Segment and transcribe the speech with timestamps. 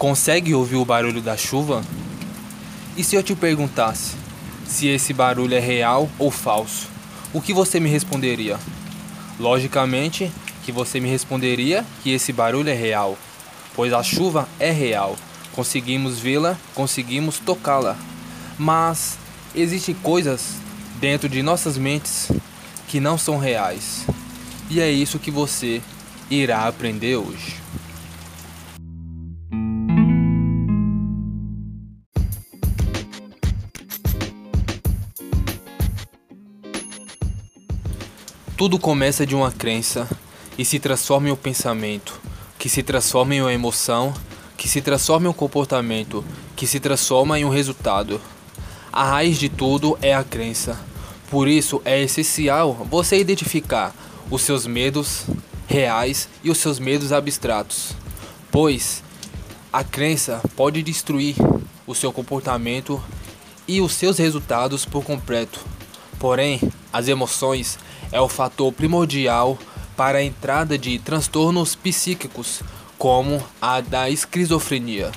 [0.00, 1.84] Consegue ouvir o barulho da chuva?
[2.96, 4.14] E se eu te perguntasse
[4.66, 6.88] se esse barulho é real ou falso?
[7.34, 8.58] O que você me responderia?
[9.38, 10.32] Logicamente
[10.64, 13.18] que você me responderia que esse barulho é real,
[13.74, 15.16] pois a chuva é real.
[15.52, 17.94] Conseguimos vê-la, conseguimos tocá-la.
[18.58, 19.18] Mas
[19.54, 20.54] existem coisas
[20.98, 22.32] dentro de nossas mentes
[22.88, 24.06] que não são reais.
[24.70, 25.82] E é isso que você
[26.30, 27.60] irá aprender hoje.
[38.60, 40.06] Tudo começa de uma crença
[40.58, 42.20] e se transforma em um pensamento,
[42.58, 44.12] que se transforma em uma emoção,
[44.54, 46.22] que se transforma em um comportamento,
[46.54, 48.20] que se transforma em um resultado.
[48.92, 50.78] A raiz de tudo é a crença.
[51.30, 53.94] Por isso é essencial você identificar
[54.30, 55.24] os seus medos
[55.66, 57.96] reais e os seus medos abstratos,
[58.50, 59.02] pois
[59.72, 61.34] a crença pode destruir
[61.86, 63.02] o seu comportamento
[63.66, 65.60] e os seus resultados por completo.
[66.18, 66.60] Porém,
[66.92, 67.78] as emoções
[68.12, 69.58] é o fator primordial
[69.96, 72.62] para a entrada de transtornos psíquicos,
[72.98, 75.10] como a da esquizofrenia.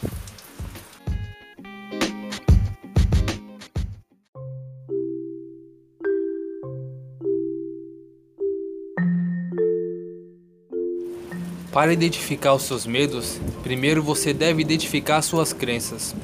[11.71, 16.15] Para identificar os seus medos, primeiro você deve identificar suas crenças.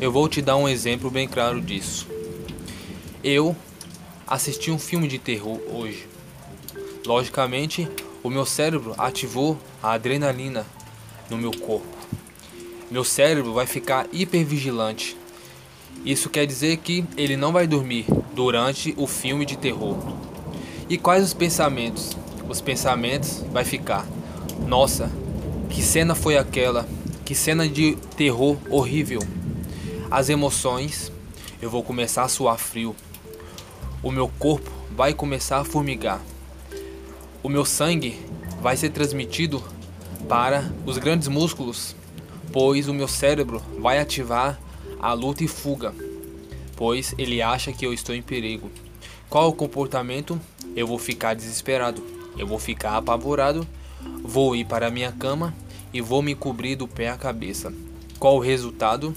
[0.00, 2.08] Eu vou te dar um exemplo bem claro disso.
[3.22, 3.54] Eu
[4.26, 6.15] assisti um filme de terror hoje.
[7.06, 7.88] Logicamente,
[8.20, 10.66] o meu cérebro ativou a adrenalina
[11.30, 11.86] no meu corpo.
[12.90, 15.16] Meu cérebro vai ficar hipervigilante.
[16.04, 19.96] Isso quer dizer que ele não vai dormir durante o filme de terror.
[20.88, 22.16] E quais os pensamentos?
[22.48, 24.04] Os pensamentos vai ficar:
[24.66, 25.08] "Nossa,
[25.70, 26.88] que cena foi aquela?
[27.24, 29.20] Que cena de terror horrível."
[30.10, 31.12] As emoções,
[31.62, 32.96] eu vou começar a suar frio.
[34.02, 36.20] O meu corpo vai começar a formigar
[37.46, 38.18] o meu sangue
[38.60, 39.62] vai ser transmitido
[40.28, 41.94] para os grandes músculos,
[42.52, 44.58] pois o meu cérebro vai ativar
[44.98, 45.94] a luta e fuga,
[46.74, 48.68] pois ele acha que eu estou em perigo.
[49.30, 50.40] Qual o comportamento?
[50.74, 52.02] Eu vou ficar desesperado,
[52.36, 53.64] eu vou ficar apavorado,
[54.24, 55.54] vou ir para a minha cama
[55.92, 57.72] e vou me cobrir do pé à cabeça.
[58.18, 59.14] Qual o resultado?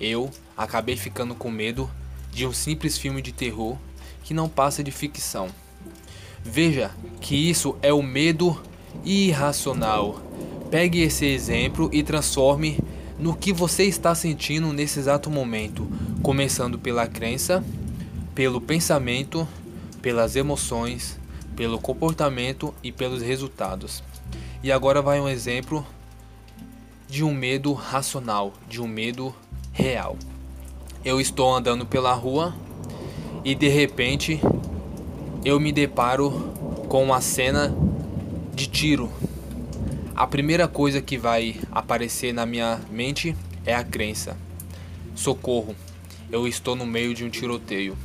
[0.00, 1.88] Eu acabei ficando com medo
[2.32, 3.78] de um simples filme de terror
[4.24, 5.48] que não passa de ficção.
[6.44, 6.90] Veja
[7.20, 8.60] que isso é o medo
[9.04, 10.20] irracional.
[10.70, 12.78] Pegue esse exemplo e transforme
[13.18, 15.86] no que você está sentindo nesse exato momento,
[16.22, 17.62] começando pela crença,
[18.34, 19.46] pelo pensamento,
[20.00, 21.18] pelas emoções,
[21.54, 24.02] pelo comportamento e pelos resultados.
[24.62, 25.86] E agora vai um exemplo
[27.06, 29.34] de um medo racional, de um medo
[29.72, 30.16] real.
[31.04, 32.54] Eu estou andando pela rua
[33.44, 34.40] e de repente
[35.44, 36.30] eu me deparo
[36.88, 37.74] com uma cena
[38.54, 39.10] de tiro.
[40.14, 43.34] A primeira coisa que vai aparecer na minha mente
[43.64, 44.36] é a crença:
[45.14, 45.74] socorro,
[46.30, 47.96] eu estou no meio de um tiroteio.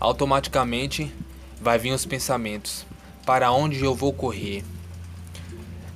[0.00, 1.12] Automaticamente
[1.60, 2.84] vai vir os pensamentos:
[3.24, 4.64] para onde eu vou correr?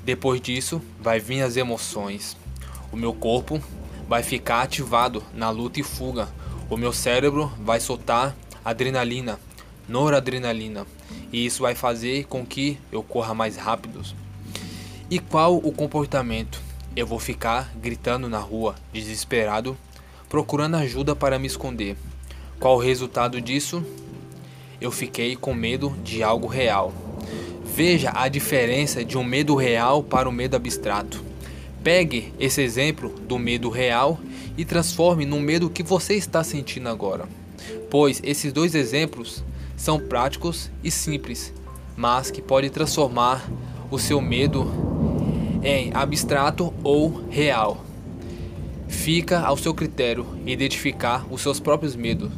[0.04, 2.36] Depois disso, vai vir as emoções.
[2.92, 3.60] O meu corpo
[4.08, 6.28] vai ficar ativado na luta e fuga.
[6.68, 9.38] O meu cérebro vai soltar adrenalina
[9.88, 10.86] noradrenalina
[11.32, 14.02] e isso vai fazer com que eu corra mais rápido.
[15.10, 16.60] E qual o comportamento?
[16.94, 19.76] Eu vou ficar gritando na rua, desesperado,
[20.28, 21.96] procurando ajuda para me esconder.
[22.58, 23.84] Qual o resultado disso?
[24.80, 26.92] Eu fiquei com medo de algo real.
[27.64, 31.22] Veja a diferença de um medo real para o um medo abstrato.
[31.82, 34.18] Pegue esse exemplo do medo real
[34.56, 37.28] e transforme no medo que você está sentindo agora.
[37.88, 39.42] Pois esses dois exemplos
[39.80, 41.54] são práticos e simples,
[41.96, 43.50] mas que pode transformar
[43.90, 44.70] o seu medo
[45.62, 47.82] em abstrato ou real.
[48.88, 52.30] Fica ao seu critério identificar os seus próprios medos,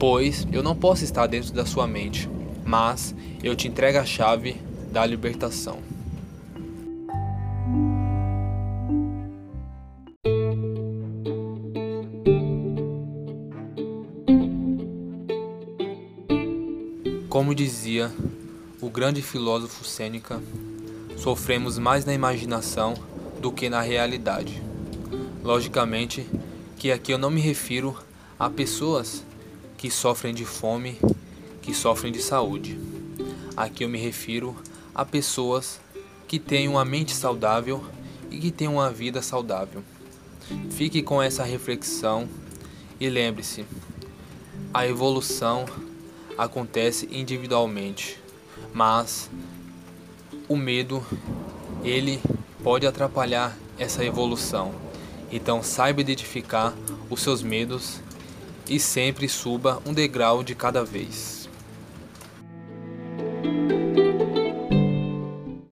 [0.00, 2.28] pois eu não posso estar dentro da sua mente,
[2.64, 4.56] mas eu te entrego a chave
[4.90, 5.93] da libertação.
[17.34, 18.12] Como dizia
[18.80, 20.40] o grande filósofo Sêneca,
[21.16, 22.94] sofremos mais na imaginação
[23.40, 24.62] do que na realidade.
[25.42, 26.24] Logicamente
[26.76, 27.98] que aqui eu não me refiro
[28.38, 29.24] a pessoas
[29.76, 30.96] que sofrem de fome,
[31.60, 32.78] que sofrem de saúde.
[33.56, 34.54] Aqui eu me refiro
[34.94, 35.80] a pessoas
[36.28, 37.84] que têm uma mente saudável
[38.30, 39.82] e que têm uma vida saudável.
[40.70, 42.28] Fique com essa reflexão
[43.00, 43.66] e lembre-se:
[44.72, 45.66] a evolução
[46.36, 48.18] acontece individualmente,
[48.72, 49.30] mas
[50.48, 51.04] o medo
[51.82, 52.20] ele
[52.62, 54.74] pode atrapalhar essa evolução.
[55.30, 56.74] Então saiba identificar
[57.10, 58.00] os seus medos
[58.68, 61.43] e sempre suba um degrau de cada vez.